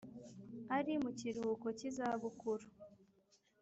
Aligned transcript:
ari 0.77 0.93
mu 1.03 1.11
kiruhuko 1.19 1.67
kizabukuru 1.79 2.65